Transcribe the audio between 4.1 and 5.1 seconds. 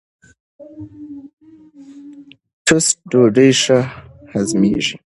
هضمېږي.